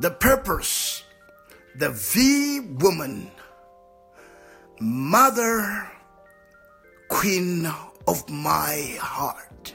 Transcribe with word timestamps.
the 0.00 0.10
purpose, 0.10 1.02
the 1.76 1.90
V 1.90 2.60
woman, 2.78 3.30
mother, 4.80 5.90
queen 7.08 7.66
of 8.06 8.28
my 8.28 8.96
heart. 9.00 9.74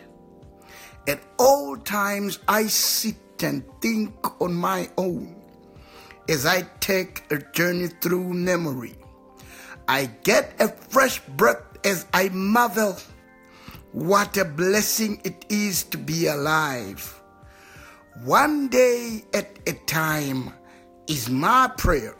At 1.07 1.19
all 1.37 1.75
times, 1.77 2.39
I 2.47 2.67
sit 2.67 3.17
and 3.41 3.63
think 3.81 4.41
on 4.41 4.53
my 4.53 4.89
own 4.97 5.35
as 6.29 6.45
I 6.45 6.61
take 6.79 7.23
a 7.29 7.37
journey 7.37 7.87
through 7.87 8.33
memory. 8.33 8.95
I 9.87 10.05
get 10.23 10.55
a 10.59 10.69
fresh 10.69 11.19
breath 11.19 11.63
as 11.83 12.05
I 12.13 12.29
marvel. 12.29 12.95
What 13.91 14.37
a 14.37 14.45
blessing 14.45 15.19
it 15.25 15.45
is 15.49 15.83
to 15.85 15.97
be 15.97 16.27
alive. 16.27 17.21
One 18.21 18.67
day 18.67 19.23
at 19.33 19.57
a 19.65 19.73
time 19.87 20.53
is 21.07 21.29
my 21.29 21.71
prayer. 21.77 22.15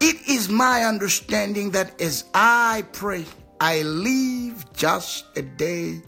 It 0.00 0.16
is 0.28 0.48
my 0.48 0.82
understanding 0.82 1.70
that 1.70 2.00
as 2.00 2.24
I 2.34 2.84
pray, 2.92 3.24
I 3.60 3.82
live 3.82 4.72
just 4.72 5.26
a 5.36 5.42
day 5.42 6.02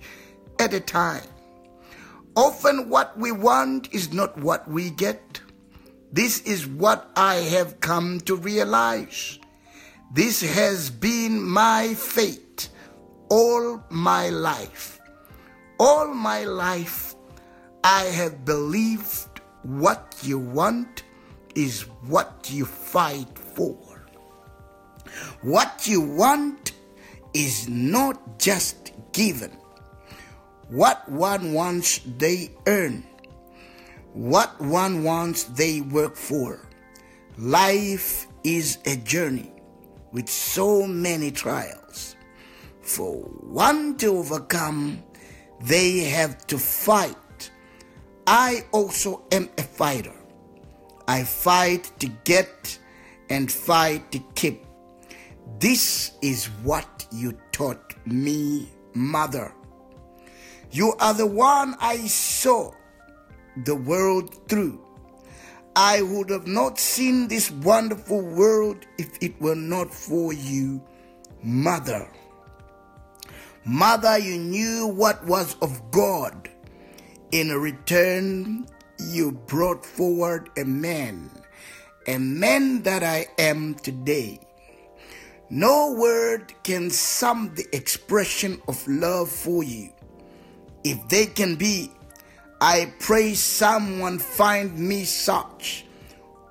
at 0.59 0.75
a 0.75 0.81
time. 0.81 1.23
Often, 2.35 2.89
what 2.89 3.17
we 3.17 3.31
want 3.31 3.95
is 3.95 4.13
not 4.13 4.37
what 4.37 4.69
we 4.69 4.91
get. 4.91 5.41
This 6.13 6.43
is 6.43 6.67
what 6.67 7.09
I 7.15 7.37
have 7.37 7.79
come 7.79 8.19
to 8.23 8.35
realize. 8.35 9.39
This 10.13 10.41
has 10.43 10.91
been 10.91 11.41
my 11.41 11.95
fate 11.95 12.69
all 13.29 13.83
my 13.91 14.29
life. 14.31 15.01
All 15.79 16.09
my 16.15 16.45
life, 16.45 17.15
I 17.85 18.05
have 18.05 18.47
believed 18.47 19.43
what 19.63 20.17
you 20.23 20.39
want 20.39 21.03
is 21.55 21.83
what 22.07 22.49
you 22.51 22.65
fight 22.65 23.39
for. 23.39 23.77
What 25.43 25.87
you 25.87 26.01
want 26.01 26.73
is 27.35 27.69
not 27.69 28.39
just 28.39 28.93
given. 29.13 29.51
What 30.71 31.07
one 31.11 31.53
wants, 31.53 32.01
they 32.17 32.53
earn. 32.67 33.05
What 34.15 34.59
one 34.59 35.05
wants, 35.05 35.45
they 35.45 35.83
work 35.83 36.17
for. 36.17 36.67
Life 37.37 38.27
is 38.45 38.79
a 38.87 38.97
journey 38.97 39.53
with 40.11 40.31
so 40.31 40.87
many 40.87 41.31
trials. 41.31 42.17
For 42.81 43.17
one 43.19 43.99
to 43.99 44.07
overcome, 44.07 45.03
they 45.61 45.99
have 46.05 46.47
to 46.47 46.57
fight. 46.57 47.17
I 48.27 48.65
also 48.73 49.25
am 49.33 49.51
a 49.59 49.63
fighter. 49.63 50.15
I 51.07 51.25
fight 51.25 51.93
to 52.01 52.09
get 52.25 52.79
and 53.29 53.51
fight 53.51 54.11
to 54.13 54.19
keep. 54.35 54.65
This 55.59 56.13
is 56.23 56.47
what 56.63 57.07
you 57.13 57.39
taught 57.53 57.95
me, 58.07 58.71
mother. 58.95 59.55
You 60.71 60.95
are 61.01 61.15
the 61.15 61.27
one 61.27 61.77
I 61.81 61.99
saw 62.07 62.73
the 63.65 63.77
world 63.77 64.49
through. 64.49 64.81
I 65.77 66.03
would 66.03 66.31
have 66.31 66.47
not 66.47 66.79
seen 66.79 67.29
this 67.29 67.51
wonderful 67.51 68.23
world 68.23 68.87
if 68.99 69.19
it 69.21 69.41
were 69.41 69.57
not 69.57 69.93
for 69.93 70.33
you, 70.33 70.83
mother. 71.43 72.09
Mother, 73.65 74.19
you 74.19 74.39
knew 74.39 74.87
what 74.87 75.25
was 75.27 75.57
of 75.61 75.91
God. 75.91 76.51
In 77.33 77.49
return, 77.49 78.67
you 78.99 79.33
brought 79.33 79.85
forward 79.85 80.51
a 80.57 80.65
man, 80.65 81.31
a 82.07 82.19
man 82.19 82.83
that 82.83 83.03
I 83.03 83.27
am 83.39 83.75
today. 83.75 84.41
No 85.51 85.93
word 85.93 86.53
can 86.63 86.91
sum 86.91 87.53
the 87.55 87.67
expression 87.75 88.61
of 88.69 88.87
love 88.87 89.31
for 89.31 89.65
you. 89.65 89.91
If 90.85 91.09
they 91.09 91.27
can 91.27 91.57
be, 91.57 91.91
I 92.61 92.93
pray 93.01 93.35
someone 93.35 94.19
find 94.19 94.79
me 94.79 95.05
such. 95.05 95.87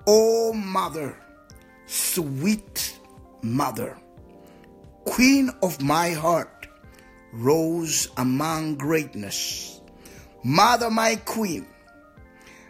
Oh, 0.05 0.53
mother, 0.53 1.17
sweet 1.85 2.99
mother, 3.41 3.97
queen 5.05 5.49
of 5.61 5.81
my 5.81 6.11
heart, 6.11 6.67
rose 7.31 8.09
among 8.17 8.75
greatness. 8.75 9.79
Mother, 10.43 10.89
my 10.89 11.15
queen, 11.23 11.65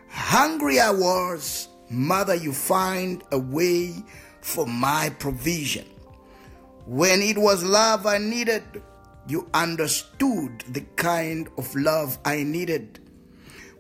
hungry 0.08 0.80
I 0.80 0.92
was, 0.92 1.68
mother, 1.90 2.36
you 2.36 2.54
find 2.54 3.24
a 3.32 3.40
way 3.40 3.96
for 4.42 4.68
my 4.68 5.10
provision. 5.18 5.88
When 6.86 7.22
it 7.24 7.38
was 7.38 7.64
love 7.64 8.06
I 8.06 8.20
needed, 8.20 8.64
you 9.28 9.50
understood 9.56 10.64
the 10.70 10.82
kind 10.98 11.50
of 11.58 11.74
love 11.76 12.20
I 12.24 12.44
needed. 12.44 13.00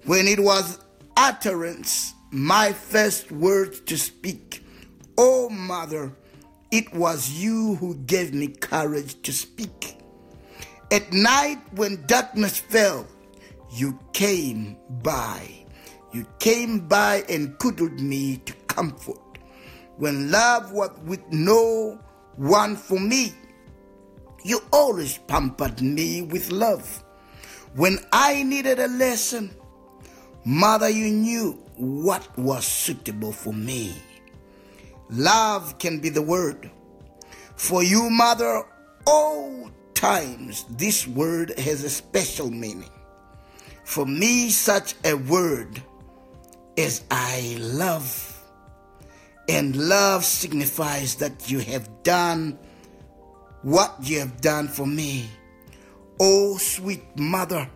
When 0.05 0.27
it 0.27 0.39
was 0.39 0.79
utterance, 1.15 2.13
my 2.31 2.73
first 2.73 3.31
words 3.31 3.79
to 3.81 3.97
speak, 3.97 4.65
oh 5.19 5.49
mother, 5.49 6.11
it 6.71 6.91
was 6.95 7.29
you 7.29 7.75
who 7.75 7.93
gave 7.93 8.33
me 8.33 8.47
courage 8.47 9.21
to 9.21 9.31
speak. 9.31 9.97
At 10.91 11.13
night 11.13 11.59
when 11.75 12.03
darkness 12.07 12.57
fell, 12.57 13.05
you 13.73 14.00
came 14.13 14.78
by. 15.01 15.50
You 16.11 16.25
came 16.39 16.88
by 16.88 17.23
and 17.28 17.57
cuddled 17.57 18.00
me 18.00 18.38
to 18.38 18.53
comfort. 18.67 19.19
When 19.97 20.31
love 20.31 20.72
was 20.72 20.91
with 21.06 21.22
no 21.31 22.00
one 22.35 22.75
for 22.75 23.00
me. 23.00 23.34
You 24.44 24.61
always 24.72 25.17
pampered 25.17 25.81
me 25.81 26.22
with 26.22 26.51
love. 26.51 27.03
When 27.75 28.00
I 28.11 28.44
needed 28.44 28.79
a 28.79 28.88
lesson, 28.88 29.51
Mother, 30.45 30.90
you 30.90 31.09
knew 31.09 31.53
what 31.78 32.38
was 32.38 32.66
suitable 32.66 33.31
for 33.31 33.53
me. 33.53 33.95
Love 35.09 35.78
can 35.79 36.00
be 36.00 36.09
the 36.09 36.22
word. 36.22 36.69
For 37.55 37.84
you, 37.84 38.09
Mother, 38.09 38.63
all 39.07 39.72
times 39.94 40.66
this 40.69 41.07
word 41.07 41.57
has 41.57 41.84
a 41.84 41.90
special 41.90 42.50
meaning. 42.50 42.90
For 43.83 44.05
me, 44.05 44.49
such 44.49 44.95
a 45.03 45.13
word 45.13 45.81
is 46.75 47.03
I 47.11 47.57
love 47.59 48.29
and 49.47 49.75
love 49.75 50.23
signifies 50.23 51.16
that 51.16 51.51
you 51.51 51.59
have 51.59 52.03
done 52.03 52.57
what 53.61 53.95
you 54.01 54.19
have 54.19 54.41
done 54.41 54.67
for 54.67 54.88
me. 54.88 55.29
Oh, 56.19 56.57
sweet 56.57 57.03
mother, 57.17 57.69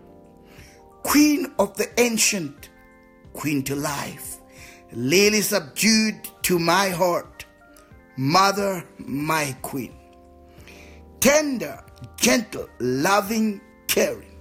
queen 1.03 1.51
of 1.59 1.75
the 1.77 1.87
ancient, 1.99 2.69
queen 3.33 3.63
to 3.63 3.75
life, 3.75 4.37
lily 4.93 5.41
subdued 5.41 6.29
to 6.43 6.59
my 6.59 6.89
heart, 6.89 7.45
mother, 8.15 8.83
my 8.97 9.55
queen. 9.61 9.93
Tender, 11.19 11.83
gentle, 12.17 12.69
loving, 12.79 13.59
caring. 13.87 14.36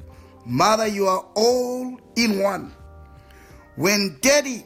Mother, 0.47 0.87
you 0.87 1.09
are 1.09 1.27
all 1.35 1.99
in 2.15 2.41
one. 2.41 2.73
When 3.75 4.17
daddy 4.23 4.65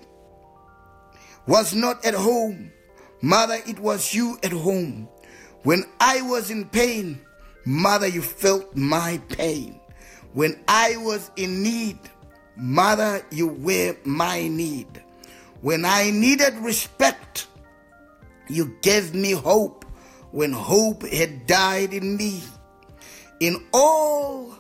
was 1.47 1.75
not 1.75 2.05
at 2.05 2.15
home. 2.15 2.71
Mother, 3.23 3.59
it 3.67 3.79
was 3.79 4.15
you 4.15 4.39
at 4.43 4.53
home. 4.53 5.09
When 5.63 5.85
I 5.99 6.23
was 6.23 6.51
in 6.51 6.69
pain, 6.69 7.21
Mother, 7.65 8.07
you 8.07 8.23
felt 8.23 8.77
my 8.77 9.21
pain. 9.29 9.81
When 10.33 10.63
I 10.69 10.97
was 10.99 11.31
in 11.37 11.63
need, 11.63 11.99
Mother, 12.57 13.25
you 13.31 13.49
were 13.49 13.97
my 14.05 14.49
need. 14.49 15.03
When 15.61 15.85
I 15.85 16.11
needed 16.11 16.55
respect, 16.59 17.47
you 18.49 18.77
gave 18.83 19.15
me 19.15 19.33
hope 19.33 19.85
when 20.31 20.53
hope 20.53 21.07
had 21.07 21.47
died 21.47 21.93
in 21.93 22.17
me. 22.17 22.43
In 23.41 23.67
all 23.73 24.55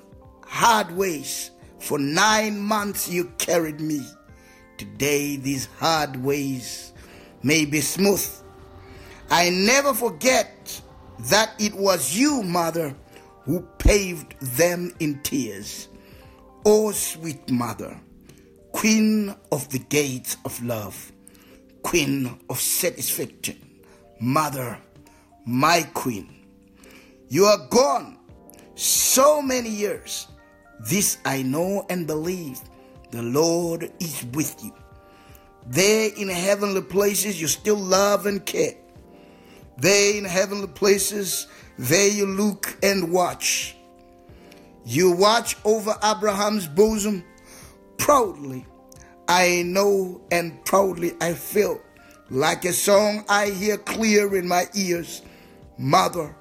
hard 0.50 0.90
ways, 0.96 1.52
for 1.78 1.98
nine 1.98 2.58
months 2.58 3.08
you 3.08 3.24
carried 3.38 3.80
me. 3.80 4.04
Today, 4.76 5.36
these 5.36 5.66
hard 5.78 6.16
ways 6.16 6.92
may 7.42 7.64
be 7.64 7.80
smooth. 7.80 8.28
I 9.30 9.50
never 9.50 9.94
forget 9.94 10.82
that 11.30 11.52
it 11.58 11.72
was 11.74 12.16
you, 12.16 12.42
Mother, 12.42 12.94
who 13.44 13.60
paved 13.78 14.38
them 14.40 14.92
in 14.98 15.20
tears. 15.22 15.88
Oh, 16.66 16.90
sweet 16.90 17.48
Mother, 17.48 17.98
Queen 18.72 19.34
of 19.52 19.68
the 19.70 19.78
gates 19.78 20.36
of 20.44 20.62
love, 20.64 21.12
Queen 21.82 22.38
of 22.50 22.60
satisfaction, 22.60 23.56
Mother, 24.20 24.78
my 25.46 25.84
Queen. 25.94 26.28
You 27.28 27.44
are 27.44 27.68
gone 27.68 28.18
so 28.74 29.40
many 29.40 29.70
years. 29.70 30.26
This 30.82 31.18
I 31.26 31.42
know 31.42 31.84
and 31.90 32.06
believe 32.06 32.58
the 33.10 33.22
Lord 33.22 33.92
is 34.00 34.24
with 34.32 34.64
you. 34.64 34.72
There 35.66 36.10
in 36.16 36.28
heavenly 36.28 36.80
places, 36.80 37.38
you 37.38 37.48
still 37.48 37.76
love 37.76 38.24
and 38.24 38.44
care. 38.46 38.76
There 39.76 40.16
in 40.16 40.24
heavenly 40.24 40.68
places, 40.68 41.48
there 41.78 42.08
you 42.08 42.24
look 42.24 42.78
and 42.82 43.12
watch. 43.12 43.76
You 44.86 45.12
watch 45.12 45.54
over 45.66 45.94
Abraham's 46.02 46.66
bosom 46.66 47.24
proudly. 47.98 48.66
I 49.28 49.62
know 49.66 50.22
and 50.30 50.64
proudly 50.64 51.12
I 51.20 51.34
feel 51.34 51.78
like 52.30 52.64
a 52.64 52.72
song 52.72 53.26
I 53.28 53.50
hear 53.50 53.76
clear 53.76 54.34
in 54.34 54.48
my 54.48 54.66
ears. 54.74 55.20
Mother, 55.76 56.34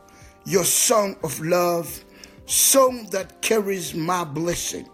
your 0.46 0.64
song 0.64 1.18
of 1.24 1.40
love, 1.42 2.06
song 2.50 3.06
that 3.12 3.42
carries 3.42 3.94
my 3.94 4.24
blessing. 4.24 4.90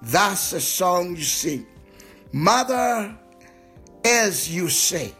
That's 0.00 0.52
a 0.52 0.60
song 0.60 1.16
you 1.16 1.22
sing. 1.22 1.66
Mother, 2.32 3.14
as 4.04 4.54
you 4.54 4.68
say, 4.68 5.12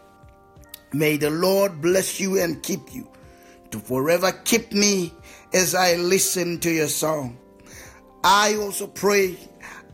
may 0.92 1.16
the 1.18 1.30
Lord 1.30 1.80
bless 1.82 2.18
you 2.18 2.40
and 2.40 2.62
keep 2.62 2.94
you, 2.94 3.06
to 3.70 3.78
forever 3.78 4.32
keep 4.44 4.72
me 4.72 5.12
as 5.52 5.74
I 5.74 5.96
listen 5.96 6.58
to 6.60 6.70
your 6.70 6.88
song. 6.88 7.38
I 8.24 8.56
also 8.56 8.86
pray 8.86 9.36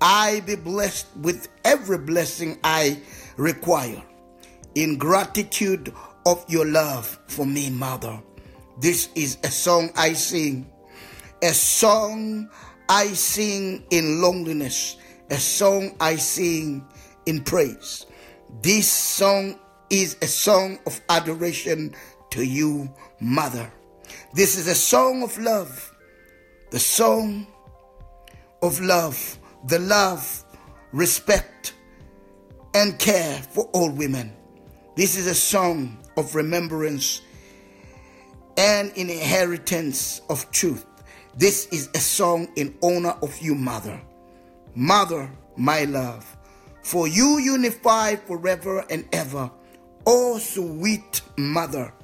I 0.01 0.41
be 0.41 0.55
blessed 0.55 1.09
with 1.17 1.49
every 1.65 1.99
blessing 1.99 2.59
I 2.63 3.03
require 3.37 4.03
in 4.77 4.97
gratitude 4.97 5.93
of 6.25 6.45
your 6.49 6.67
love 6.67 7.19
for 7.27 7.45
me, 7.45 7.71
Mother. 7.71 8.23
This 8.79 9.09
is 9.17 9.39
a 9.43 9.49
song 9.51 9.91
I 9.97 10.13
sing, 10.13 10.71
a 11.43 11.53
song 11.53 12.51
I 12.89 13.09
sing 13.09 13.85
in 13.91 14.21
loneliness, 14.21 14.97
a 15.31 15.37
song 15.37 15.97
I 16.01 16.17
sing 16.17 16.87
in 17.27 17.43
praise. 17.45 18.07
This 18.63 18.91
song 18.91 19.59
is 19.89 20.17
a 20.23 20.27
song 20.27 20.79
of 20.87 21.01
adoration 21.09 21.95
to 22.31 22.45
you, 22.45 22.93
Mother. 23.21 23.73
This 24.35 24.59
is 24.59 24.67
a 24.69 24.75
song 24.75 25.23
of 25.23 25.39
love, 25.39 25.95
the 26.71 26.79
song 26.79 27.47
of 28.63 28.81
love, 28.81 29.39
the 29.67 29.79
love, 29.79 30.45
respect, 30.93 31.75
and 32.75 32.99
care 32.99 33.41
for 33.53 33.65
all 33.73 33.91
women. 33.91 34.33
This 34.97 35.17
is 35.17 35.27
a 35.27 35.35
song 35.35 35.99
of 36.17 36.35
remembrance 36.35 37.23
and 38.57 38.93
inheritance 38.97 40.21
of 40.29 40.51
truth. 40.51 40.85
This 41.41 41.69
is 41.69 41.89
a 41.95 41.99
song 41.99 42.49
in 42.57 42.77
honor 42.83 43.17
of 43.23 43.39
you, 43.39 43.55
Mother. 43.55 43.99
Mother, 44.75 45.33
my 45.57 45.85
love, 45.85 46.37
for 46.83 47.09
you 47.09 47.39
unify 47.39 48.17
forever 48.17 48.85
and 48.91 49.09
ever. 49.11 49.51
Oh, 50.05 50.37
sweet 50.37 51.23
Mother, 51.39 51.95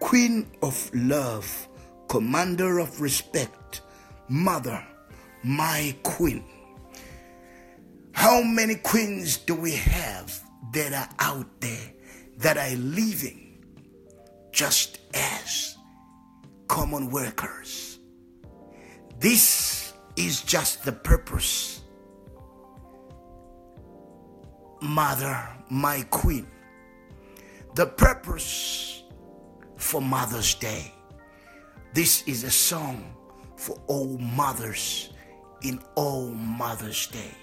Queen 0.00 0.50
of 0.62 0.90
love, 0.92 1.68
Commander 2.08 2.80
of 2.80 3.00
respect, 3.00 3.82
Mother, 4.28 4.84
my 5.44 5.94
Queen. 6.02 6.42
How 8.10 8.42
many 8.42 8.74
queens 8.74 9.36
do 9.36 9.54
we 9.54 9.76
have 9.76 10.42
that 10.72 10.92
are 10.92 11.08
out 11.20 11.60
there 11.60 11.92
that 12.38 12.56
are 12.56 12.74
living 12.74 13.64
just 14.50 14.98
as 15.14 15.76
common 16.66 17.12
workers? 17.12 17.99
This 19.20 19.92
is 20.16 20.40
just 20.40 20.82
the 20.82 20.92
purpose. 20.92 21.82
Mother, 24.80 25.46
my 25.68 26.00
queen, 26.08 26.46
the 27.74 27.84
purpose 27.84 29.02
for 29.76 30.00
Mother's 30.00 30.54
Day. 30.54 30.94
This 31.92 32.22
is 32.26 32.44
a 32.44 32.50
song 32.50 33.14
for 33.56 33.78
all 33.88 34.16
mothers 34.16 35.10
in 35.60 35.80
all 35.96 36.30
Mother's 36.30 37.06
Day. 37.08 37.36